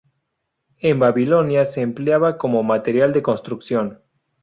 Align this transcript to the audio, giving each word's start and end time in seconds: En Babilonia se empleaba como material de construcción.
En 0.79 0.97
Babilonia 0.97 1.63
se 1.63 1.81
empleaba 1.81 2.39
como 2.39 2.63
material 2.63 3.13
de 3.13 3.21
construcción. 3.21 4.01